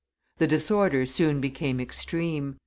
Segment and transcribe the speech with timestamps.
[0.37, 2.57] The disorder soon became extreme.